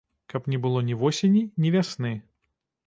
[0.33, 2.13] Каб не было ні восені, ні вясны.